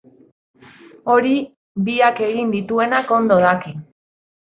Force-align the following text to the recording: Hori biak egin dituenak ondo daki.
Hori 1.15 1.35
biak 1.91 2.25
egin 2.31 2.57
dituenak 2.59 3.17
ondo 3.23 3.43
daki. 3.49 3.81